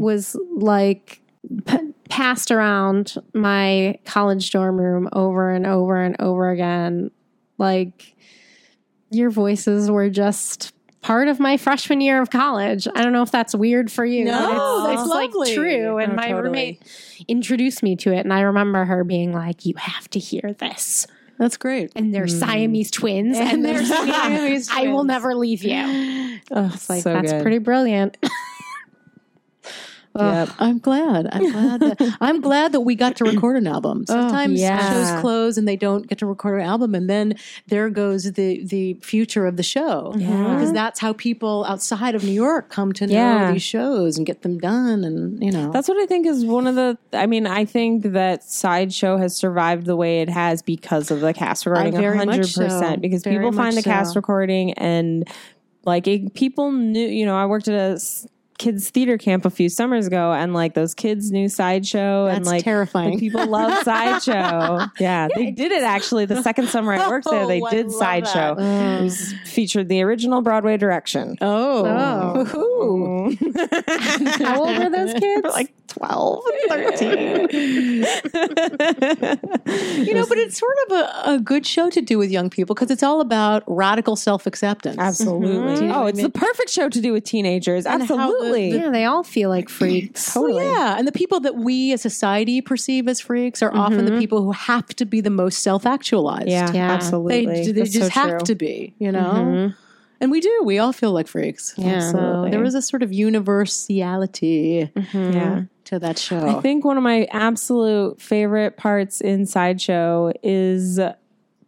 [0.00, 1.20] was like
[1.66, 7.10] p- passed around my college dorm room over and over and over again.
[7.56, 8.14] Like
[9.10, 12.86] your voices were just part of my freshman year of college.
[12.94, 14.26] I don't know if that's weird for you.
[14.26, 15.96] No, but it's, it's like true.
[15.96, 16.42] And Oh, my totally.
[16.42, 16.82] roommate
[17.28, 21.06] introduced me to it, and I remember her being like, "You have to hear this."
[21.38, 21.92] That's great.
[21.96, 22.38] And they're mm.
[22.38, 26.38] Siamese twins, and, they're Siamese I will never leave you.
[26.50, 27.42] Oh, It's like so that's good.
[27.42, 28.18] pretty brilliant.
[30.14, 30.50] Yep.
[30.58, 31.28] I'm glad.
[31.32, 31.80] I'm glad.
[31.80, 34.04] That, I'm glad that we got to record an album.
[34.08, 34.92] Oh, Sometimes yeah.
[34.92, 37.34] shows close and they don't get to record an album, and then
[37.68, 40.12] there goes the the future of the show.
[40.16, 40.54] Yeah.
[40.54, 43.52] Because that's how people outside of New York come to know Yeah.
[43.52, 45.70] these shows and get them done, and you know.
[45.72, 46.98] That's what I think is one of the.
[47.12, 51.32] I mean, I think that Sideshow has survived the way it has because of the
[51.32, 52.64] cast uh, recording, very hundred so.
[52.64, 53.00] percent.
[53.02, 55.28] Because Very people find the much cast recording and
[55.84, 57.06] like it, people knew.
[57.06, 58.00] You know, I worked at a
[58.62, 62.62] kids theater camp a few summers ago, and like those kids knew Sideshow, and like
[62.64, 63.18] terrifying.
[63.18, 64.86] people love Sideshow.
[64.98, 66.24] yeah, they did it actually.
[66.26, 68.56] The second summer I worked there, they Oh, did Sideshow.
[68.58, 71.36] It was featured the original Broadway direction.
[71.40, 73.21] oh, Oh.
[74.44, 75.44] How old were those kids?
[75.44, 77.12] like 12 13
[80.06, 82.74] you know, but it's sort of a, a good show to do with young people
[82.74, 84.96] because it's all about radical self acceptance.
[84.98, 85.90] Absolutely.
[85.90, 87.84] Oh, it's the perfect show to do with teenagers.
[87.84, 88.70] And how the- Absolutely.
[88.70, 90.34] yeah, they all feel like freaks.
[90.34, 94.12] Well, yeah, and the people that we as society perceive as freaks are often the
[94.12, 94.20] mm-hmm.
[94.20, 96.48] people who have to be the most self actualized.
[96.48, 96.90] yeah, Yeah.
[96.90, 97.46] absolutely.
[97.46, 99.32] they That's just so have to be, you know.
[99.34, 99.81] Mm-hmm.
[100.22, 100.62] And we do.
[100.64, 101.74] We all feel like freaks.
[101.76, 102.12] Yeah.
[102.12, 105.32] So there was a sort of universality mm-hmm.
[105.32, 105.62] Yeah.
[105.86, 106.46] to that show.
[106.46, 111.00] I think one of my absolute favorite parts in Sideshow is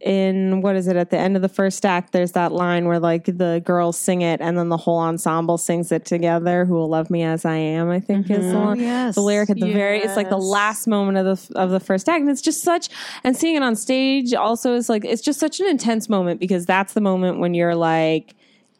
[0.01, 2.99] in what is it at the end of the first act there's that line where
[2.99, 6.90] like the girls sing it and then the whole ensemble sings it together who will
[6.90, 8.55] love me as i am i think is the, mm-hmm.
[8.55, 9.14] line- yes.
[9.14, 12.07] the lyric at the very it's like the last moment of the of the first
[12.07, 12.90] act and it's just such
[13.25, 16.67] and seeing it on stage also is like it's just such an intense moment because
[16.67, 18.35] that's the moment when you're like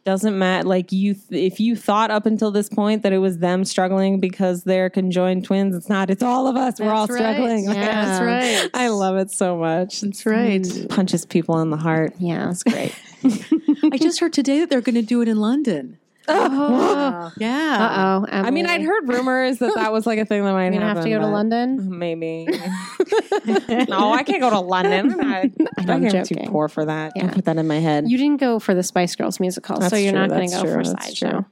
[0.05, 3.39] doesn't matter like you th- if you thought up until this point that it was
[3.39, 7.19] them struggling because they're conjoined twins it's not it's all of us we're all That's
[7.19, 7.33] right.
[7.35, 8.05] struggling Like, Yeah.
[8.05, 8.69] That's right.
[8.73, 10.65] i love it so much That's right.
[10.89, 12.51] punches people in the heart Yeah.
[12.51, 12.93] it's great
[13.91, 15.97] I just heard today that they're going to do it in London.
[16.27, 17.31] Oh.
[17.37, 17.77] Yeah.
[17.79, 18.25] Uh oh.
[18.31, 20.85] i mean i'd heard rumors that that was like a thing that might You're gonna
[20.85, 21.97] happen have to go to but London.
[21.99, 22.45] maybe
[23.89, 26.49] no i can't go to london i'm, I'm I'm too joking.
[26.49, 27.23] poor for that Yeah.
[27.23, 29.95] don't put that in my head You didn't go for the Spice Girls musical, so
[29.95, 31.45] you're true, not going to that's go true, for that's sideshow.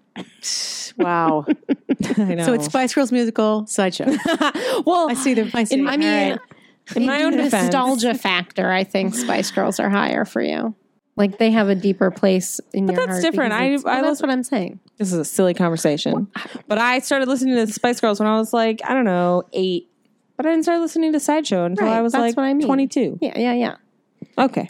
[0.97, 1.45] Wow.
[2.17, 2.45] I know.
[2.45, 4.05] so it's Spice Girls musical sideshow.
[4.85, 5.49] well I see the.
[5.53, 5.85] I see.
[5.85, 6.37] I mean,
[6.95, 10.75] in my own defense nostalgia factor, I think Spice Girls are higher for you.
[11.15, 12.97] Like they have a deeper place in your life.
[12.97, 13.31] But that's heart.
[13.31, 13.51] different.
[13.53, 14.79] because I- it's- I well, that's listen- what I'm saying.
[14.97, 16.27] this is a silly conversation.
[16.67, 19.43] But I started listening to the Spice Girls when I was like, I don't know,
[19.53, 19.89] eight.
[20.37, 22.53] But I didn't start listening to Sideshow until Right, I was that's like what I
[22.55, 22.65] mean.
[22.65, 23.19] 22.
[23.21, 23.75] Yeah, yeah, yeah.
[24.39, 24.69] Okay.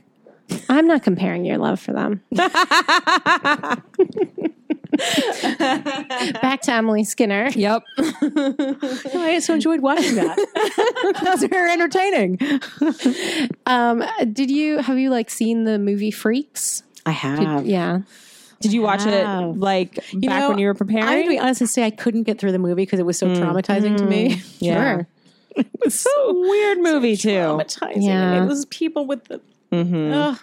[0.67, 2.21] I'm not comparing your love for them.
[6.41, 7.49] Back to Emily Skinner.
[7.49, 7.83] Yep.
[9.15, 11.15] Oh, I so enjoyed watching that.
[11.23, 12.39] That's very entertaining.
[13.65, 16.83] Um, did you have you like seen the movie Freaks?
[17.05, 17.65] I have.
[17.65, 18.01] Yeah.
[18.61, 19.51] Did you watch Wow.
[19.51, 21.03] it like back know, when you were preparing?
[21.03, 23.05] I'm going to be honest and say I couldn't get through the movie because it
[23.05, 24.29] was so mm, traumatizing to me.
[24.35, 24.55] Mm.
[24.59, 24.95] yeah.
[25.55, 25.65] Sure.
[25.83, 27.29] was so weird movie too.
[27.29, 28.05] Traumatizing.
[28.05, 28.33] Yeah.
[28.33, 29.41] And it was people with the.
[29.71, 30.13] Mm-hmm.
[30.13, 30.39] Ugh.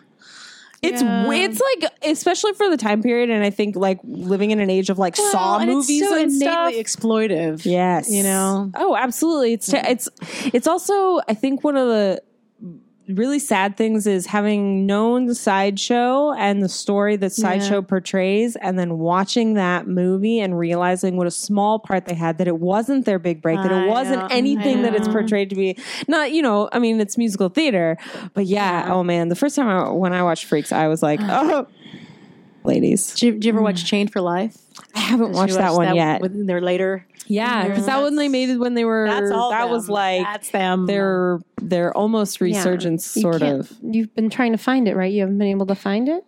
[0.82, 1.30] It's Yeah.
[1.32, 4.88] it's like especially for the time period, and I think like living in an age
[4.88, 6.72] of like Saw and movies it's so and stuff.
[6.72, 7.64] exploitive.
[7.66, 8.70] Yes, You know?
[8.74, 9.52] Oh, absolutely.
[9.52, 10.08] It's it's
[10.54, 12.22] it's also I think one of the
[13.16, 18.78] really sad things is having known the sideshow and the story that sideshow portrays and
[18.78, 23.04] then watching that movie and realizing what a small part they had that it wasn't
[23.04, 25.76] their big break that it wasn't know, anything that it's portrayed to be.
[26.08, 27.96] Not you know i mean it's musical theater
[28.34, 31.20] but yeah, oh man the first time I, when i watched freaks i was like
[31.22, 31.66] oh
[32.64, 33.14] ladies.
[33.14, 34.56] Did you, did you ever watch Chained for Life?
[34.94, 36.20] i haven't watched that one yet.
[36.20, 37.06] With their later.
[37.30, 39.50] Yeah because that one they made it when they were That's all.
[39.50, 39.70] that them.
[39.70, 40.86] was like that's them.
[40.86, 45.12] their their almost resurgence You sort of You've been trying to find it, right?
[45.12, 46.24] You haven't been able to find it?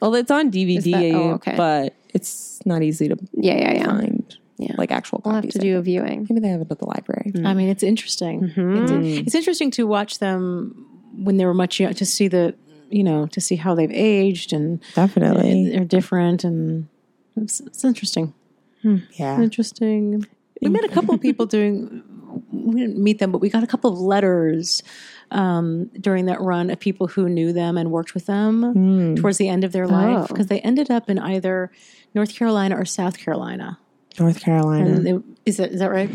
[0.00, 1.54] well it's on dvd that- oh, okay.
[1.56, 3.86] but it's not easy to Yeah, yeah, yeah.
[3.86, 4.74] find Yeah.
[4.76, 6.26] like actual We'll have to do a viewing.
[6.28, 7.56] maybe they have it at the library I mm.
[7.56, 8.44] mean, it's interesting.
[8.44, 8.86] It's, mm-hmm.
[8.86, 9.26] mm.
[9.26, 12.54] it's interesting to watch them when they were much young to see the,
[12.90, 16.88] you know, to see how they've aged and definitely they're different and
[17.36, 18.34] it's, it's interesting.
[18.82, 18.98] Hmm.
[19.12, 20.26] yeah Interesting.
[20.62, 22.02] We met a couple of people doing.
[22.50, 24.82] We didn't meet them, but we got a couple of letters
[25.30, 29.48] um, during that run of people who knew them and worked with them towards the
[29.48, 30.26] end of their life Oh.
[30.32, 31.70] because they ended up in either
[32.14, 33.78] North Carolina or South Carolina.
[34.18, 36.10] north carolina they, is that is that right?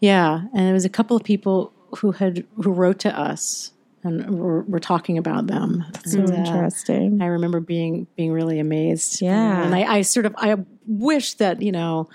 [0.00, 3.72] Yeah, and it was a couple of people who had who wrote to us
[4.04, 5.84] and were, were talking about them.
[6.06, 7.20] So And, uh, interesting.
[7.22, 9.20] I remember being being really amazed.
[9.20, 9.62] Yeah.
[9.64, 12.08] and I, I sort of I wish that you know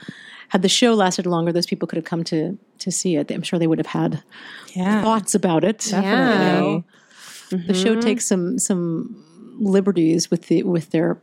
[0.53, 3.31] had the show lasted longer, those people could have come to to see it.
[3.31, 4.21] I'm sure they would have had
[4.75, 5.01] Yeah.
[5.01, 5.87] thoughts about it.
[5.91, 6.01] Yeah.
[6.01, 6.83] You know?
[7.67, 8.01] The show mm-hmm.
[8.01, 9.23] takes some some
[9.59, 11.17] liberties with the with their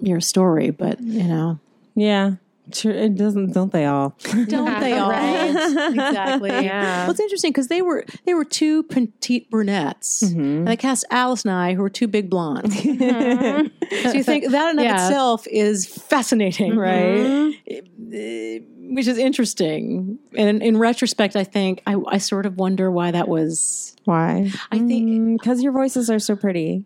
[0.00, 1.58] your story, but you know,
[1.96, 2.36] Yeah.
[2.72, 4.16] Sure, it doesn't, don't they all?
[4.48, 5.10] don't they all?
[5.10, 6.50] exactly.
[6.66, 7.02] Yeah.
[7.02, 10.40] Well, it's interesting because they were they were two petite brunettes, mm-hmm.
[10.40, 12.74] and they cast Alice and I, who were two big blondes.
[12.82, 17.54] so you think that in of itself is fascinating, right?
[17.66, 20.18] Which is interesting.
[20.36, 23.94] And in, in retrospect, I think I, I sort of wonder why that was.
[24.04, 24.50] Why?
[24.72, 26.84] I think mm, Because your voices are so pretty.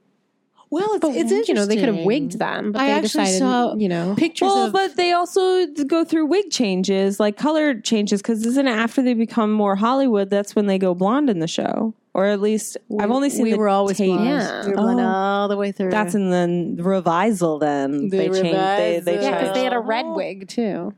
[0.70, 1.46] Well, it's, it's interesting.
[1.48, 4.14] you know, they could have wigged them, but I they actually decided, saw you know,
[4.16, 8.66] pictures Well, of but they also go through wig changes, like color changes, because isn't
[8.68, 11.94] it after they become more Hollywood, that's when they go blonde in the show?
[12.14, 14.08] Or at least I've only seen we the were always tape.
[14.08, 14.24] blonde.
[14.28, 14.62] Yeah.
[14.64, 15.04] We were blonde Oh.
[15.06, 15.90] all the way through.
[15.90, 17.60] That's in the revisal.
[17.60, 18.42] Then The they changed.
[18.44, 20.92] They, they yeah, because they had a red wig too.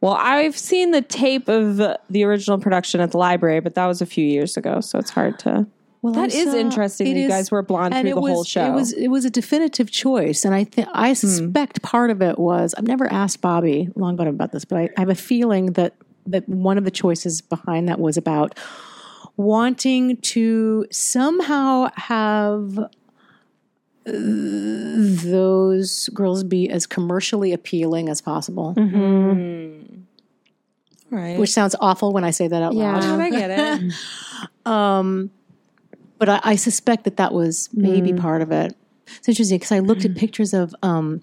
[0.00, 4.02] Well, I've seen the tape of the original production at the library, but that was
[4.02, 5.64] a few years ago, so it's hard to.
[6.02, 8.20] Well, That I is saw- interesting it that you is- guys were blonde through the
[8.20, 8.64] was, whole show.
[8.66, 8.72] Hmm.
[8.72, 12.38] It was it was a definitive choice, and I think I suspect part of it
[12.40, 15.94] was I've never asked Bobby Longbottom about this, but I, I have a feeling that
[16.26, 18.58] that one of the choices behind that was about
[19.36, 28.74] wanting to somehow have uh, those girls be as commercially appealing as possible.
[28.76, 30.00] Mm-hmm.
[31.14, 31.38] right.
[31.38, 32.98] Which sounds awful when I say that out Yeah.
[32.98, 33.20] loud.
[33.20, 33.50] I get
[33.82, 33.92] it.
[34.64, 35.30] Um,
[36.22, 38.76] but I, I suspect that that was maybe part of it.
[39.16, 41.20] It's interesting because I looked at pictures of um,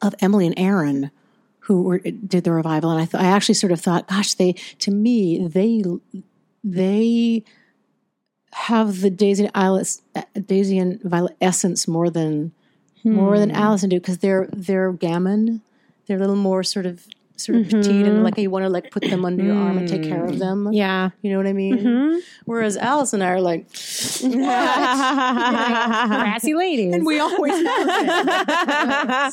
[0.00, 1.10] of Emily and Erin
[1.58, 4.54] who were, did the revival, and I th- I actually sort of thought, gosh, they
[4.78, 5.84] to me they
[6.64, 7.44] they
[8.52, 10.00] have the Daisy and Alice,
[10.46, 12.52] Daisy and Violet essence more than
[13.04, 15.60] more than Allison do because they're they're gamine,
[16.06, 18.22] they're a little more sort of sort of petite and mm-hmm.
[18.22, 20.64] like you want to like put them under your arm and take care of them.
[20.66, 20.74] Mm.
[20.74, 21.10] Yeah.
[21.22, 21.78] You know what I mean?
[21.78, 22.18] Mm-hmm.
[22.44, 23.68] Whereas Alice and I are like,
[26.08, 26.94] Brassy ladies.
[26.94, 27.54] And we always.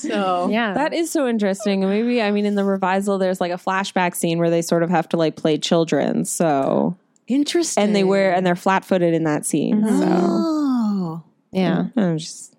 [0.01, 0.73] So yeah.
[0.73, 1.83] That is so interesting.
[1.83, 4.83] And Maybe I mean in the revisal there's like a flashback scene where they sort
[4.83, 6.25] of have to like play children.
[6.25, 7.83] So interesting.
[7.83, 9.83] and they wear and they're flat footed in that scene.
[9.85, 11.87] So oh, yeah.
[11.95, 12.03] Mm.
[12.03, 12.51] I'm just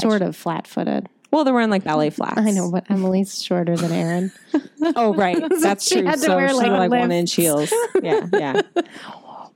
[0.00, 1.08] Sort of flat footed.
[1.32, 2.38] Well, they're wearing like ballet flats.
[2.38, 4.32] I know, but Emily's shorter than Erin.
[4.96, 5.40] Oh, right.
[5.60, 6.04] That's she true.
[6.06, 7.72] had to so wear, she like, wore, like one inch heels.
[8.02, 8.60] Yeah, yeah.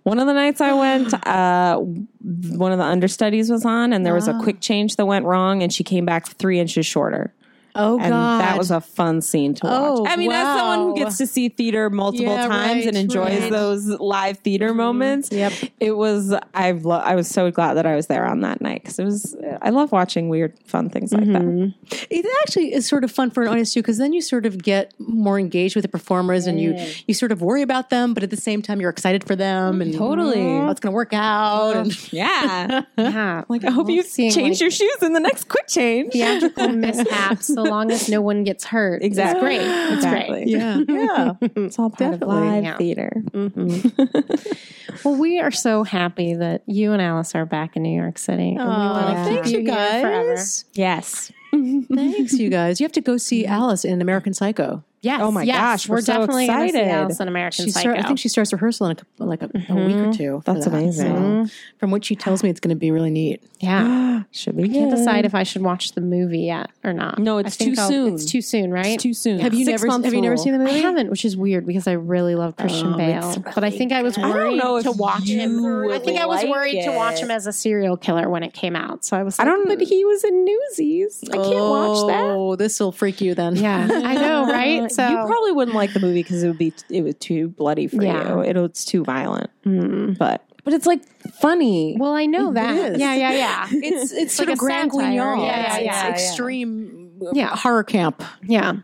[0.04, 4.14] One of the nights I went, uh, one of the understudies was on, and there
[4.14, 7.34] was a quick change that went wrong, and she came back three inches shorter.
[7.76, 9.72] Oh And god, that was a fun scene to watch.
[9.74, 12.96] Oh, I mean, as someone who gets to see theater multiple Yeah, times right, and
[12.96, 13.40] enjoys right.
[13.42, 13.52] Mm-hmm.
[13.52, 15.52] those live theater moments, Yep.
[15.80, 16.34] it was.
[16.54, 19.04] I've lo- I was so glad that I was there on that night because it
[19.04, 19.36] was.
[19.62, 21.60] I love watching weird, fun things like Mm-hmm.
[21.90, 22.06] that.
[22.10, 24.62] It actually is sort of fun for an audience too, because then you sort of
[24.62, 26.74] get more engaged with the performers, and you
[27.06, 29.80] you sort of worry about them, but at the same time you're excited for them,
[29.82, 30.40] and Totally.
[30.42, 31.76] oh, it's going to work out.
[31.76, 32.82] And Yeah.
[32.98, 33.44] Yeah.
[33.48, 36.12] Like I hope you change like, your shoes in the next quick change.
[36.12, 39.02] theatrical mishaps so long as no one gets hurt.
[39.02, 39.56] Exactly.
[39.56, 39.66] It's great.
[39.66, 40.44] It's Exactly.
[40.44, 40.48] great.
[40.48, 41.32] yeah, yeah.
[41.64, 42.36] It's all part Definitely.
[42.36, 42.76] of live Yeah.
[42.76, 43.12] theater.
[43.30, 44.02] Mm-hmm.
[45.04, 48.56] Well, we are so happy that you and Alice are back in New York City.
[48.58, 50.34] Oh, we want to thanks, keep you you forever.
[50.36, 50.64] guys.
[50.72, 51.32] Yes.
[51.52, 52.80] Thanks, you guys.
[52.80, 53.52] You have to go see mm-hmm.
[53.52, 54.82] Alice in American Psycho.
[55.06, 55.20] Yes.
[55.22, 56.90] Oh my yes, gosh, we're we're, so definitely going to see excited.
[56.90, 57.90] Alice in American She Psycho.
[57.90, 60.10] start, I think she starts rehearsal in a, like a, a week or mm-hmm.
[60.10, 60.42] two.
[60.44, 60.74] That's that.
[60.74, 61.46] amazing.
[61.46, 63.40] So, from what she tells me, it's going to be really neat.
[63.60, 64.06] yeah.
[64.32, 67.18] Should be Can't decide if I should watch the movie yet or not.
[67.18, 68.14] No, it's too I'll- soon.
[68.14, 68.86] It's too soon, right?
[68.86, 69.38] It's too soon.
[69.40, 70.02] Have you Six never?
[70.02, 70.72] Have you never seen the movie?
[70.72, 73.30] I haven't, which is weird because I really love oh, Christian Oh, Bale.
[73.30, 75.64] it's But I think I was I don't worried know to watch him.
[75.90, 78.52] I think I was like worried to watch him as a serial killer when it
[78.52, 79.04] came out.
[79.04, 81.24] So I was I don't- but he was in Newsies.
[81.30, 82.22] I can't watch that.
[82.22, 83.56] Oh, this will freak you then.
[83.56, 84.90] Yeah, I know, right?
[84.96, 87.86] So you probably wouldn't like the movie because it would be it was too bloody
[87.86, 88.34] for Yeah.
[88.36, 88.40] you.
[88.40, 89.50] It, it's too violent.
[89.64, 90.18] Mm.
[90.18, 91.02] But but it's like
[91.40, 91.96] funny.
[91.98, 92.74] well, I know that.
[92.94, 92.98] is.
[92.98, 93.66] Yeah, yeah, yeah.
[93.72, 94.90] It's it's sort like of a Grand.
[94.90, 95.44] Guignol.
[95.44, 96.12] Yeah, It's- yeah, it's yeah, yeah.
[96.12, 97.56] extreme uh, Yeah.
[97.56, 98.22] horror camp.
[98.42, 98.74] Yeah.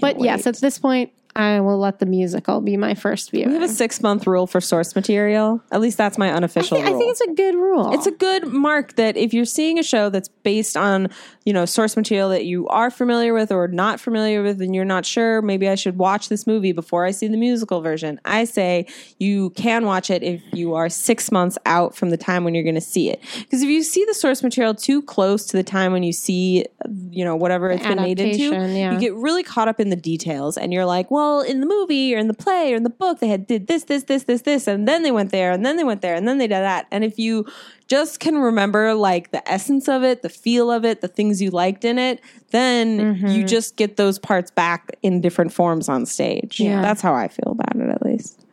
[0.00, 0.24] But wait.
[0.26, 3.46] yes, at this point, I will let the musical be my first view.
[3.48, 5.62] we have a six month rule for source material.
[5.72, 7.92] At least that's my I unofficial think, I think it's a good rule.
[7.94, 11.08] it's a good mark that if you're seeing a show that's based on
[11.44, 14.84] you know source material that you are familiar with or not familiar with and you're
[14.84, 18.44] not sure maybe i should watch this movie before i see the musical version i
[18.44, 18.86] say
[19.18, 22.62] you can watch it if you are six months out from the time when you're
[22.62, 25.64] going to see it because if you see the source material too close to the
[25.64, 26.64] time when you see
[27.10, 28.92] you know whatever it's been made into yeah.
[28.92, 31.66] you get really caught up in the details and you're like well well, in the
[31.66, 34.24] movie or in the play or in the book, they had did this, this, this,
[34.24, 36.46] this, this, and then they went there, and then they went there, and then they
[36.46, 36.86] did that.
[36.90, 37.46] And if you
[37.92, 41.50] just can remember like the essence of it, the feel of it, the things you
[41.50, 42.22] liked in it,
[42.52, 46.58] then you just get those parts back in different forms on stage.
[46.58, 46.80] Yeah.
[46.80, 48.46] That's how I feel about it, at least.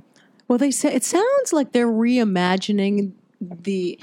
[0.49, 3.97] Well, they say it sounds like they're reimagining the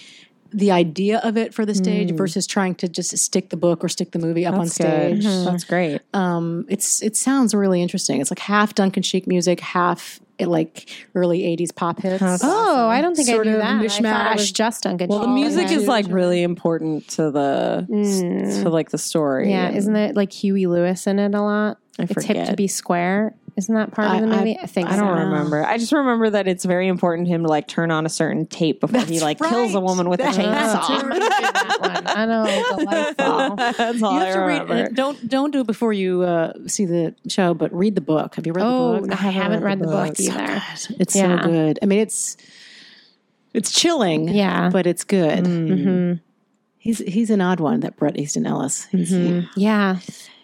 [0.53, 3.91] the idea of it for the stage versus trying to just stick the book or
[3.91, 5.23] stick the movie up on That's good.
[5.23, 5.45] stage.
[5.45, 6.01] That's great.
[6.15, 8.23] Um, it's it sounds really interesting.
[8.23, 12.23] It's like half Duncan Sheik music, half Eh, like early '80s pop hits.
[12.43, 13.83] Oh, I don't think Sort I knew of that.
[13.83, 14.53] I thought it was mishmash.
[14.53, 15.09] just Duncan.
[15.09, 18.63] Well, the music is like really important to the mm.
[18.63, 19.51] to like the story.
[19.51, 21.79] Yeah, And- isn't it like Huey Lewis in it a lot?
[21.99, 23.35] I it's hip to be square.
[23.57, 24.59] Isn't that part of the movie?
[24.63, 24.95] I, think so.
[24.95, 25.25] I don't so.
[25.25, 25.65] remember.
[25.65, 28.45] I just remember that it's very important to him to like turn on a certain
[28.47, 31.09] tape before he That's like kills a woman with a That's chainsaw.
[31.11, 32.07] that one.
[32.07, 32.45] I know,
[32.77, 33.57] delightful.
[33.57, 34.63] That's all You I have to read.
[34.69, 34.75] remember.
[34.75, 38.35] uh, Don't don't do it before you uh, see the show, but read the book.
[38.35, 39.25] Have you read Oh, the book?
[39.25, 40.47] I haven't read the book So either.
[40.47, 40.97] good.
[41.01, 41.41] It's Yeah.
[41.43, 41.79] so good.
[41.83, 42.37] I mean, it's
[43.55, 44.29] it's chilling.
[44.29, 44.69] Yeah.
[44.71, 45.45] but it's good.
[45.45, 46.13] Mm-hmm.
[46.79, 48.85] He's he's an odd one, that Bret Easton Ellis.
[48.93, 49.97] He's- he, Yeah,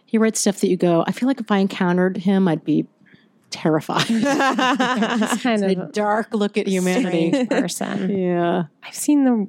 [0.07, 1.05] he writes stuff that you go.
[1.07, 2.87] I feel like if I encountered him, I'd be
[3.53, 4.07] terrified.
[4.09, 7.46] it's kind a of a dark look at humanity.
[7.46, 8.11] person.
[8.18, 8.64] Yeah.
[8.82, 9.48] I've seen the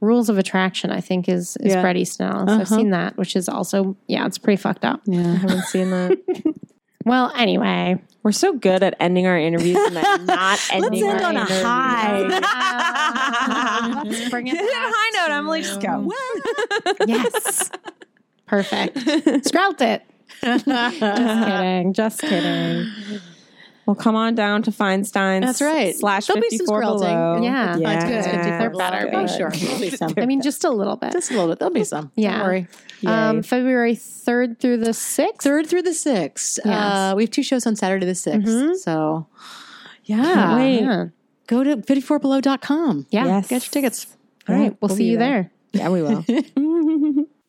[0.00, 0.90] Rules of Attraction.
[0.90, 1.82] I think is is Yeah.
[1.82, 2.50] Bret Easton Ellis.
[2.50, 2.76] I've uh-huh.
[2.76, 5.00] seen that, which is also yeah, it's pretty fucked up.
[5.06, 5.20] Yeah.
[5.20, 6.18] I haven't seen that.
[7.04, 11.30] Well, anyway, We're so good at ending our interviews and then not ending end our
[11.30, 11.62] on a interviews.
[11.62, 12.18] high.
[14.04, 14.92] let's bring it Hit a back.
[14.94, 15.62] high note, Emily.
[15.62, 16.12] Just go.
[17.06, 17.70] Yes,
[18.46, 18.98] perfect.
[19.46, 20.02] Scrout it.
[20.44, 20.64] just
[21.00, 21.92] kidding.
[21.92, 22.86] Just kidding.
[23.86, 25.44] Well, come on down to Feinstein's.
[25.44, 25.94] That's right.
[25.94, 27.42] Slash There'll be some 54 below.
[27.42, 27.76] Yeah.
[27.76, 28.06] yeah.
[28.06, 28.44] That's good.
[28.44, 29.50] They're better, I'm sure.
[29.54, 30.14] There'll be some.
[30.16, 31.12] I mean, just a little bit.
[31.12, 31.58] just a little bit.
[31.58, 32.12] There'll be some.
[32.14, 32.38] Yeah.
[32.38, 32.66] Don't worry.
[33.04, 35.42] Um, February third through the sixth.
[35.42, 36.64] Third through the sixth.
[36.64, 39.26] Uh, we have two shows on Saturday the 6th So,
[40.04, 40.56] yeah.
[40.56, 40.80] wait.
[40.80, 41.06] Yeah.
[41.48, 43.06] Go to 54below.com.
[43.10, 43.26] Yeah.
[43.26, 43.48] Yes.
[43.48, 44.06] Get your tickets.
[44.48, 44.70] All right.
[44.80, 45.50] We'll, We'll see you there.
[45.72, 45.82] there.
[45.82, 46.24] Yeah, we will.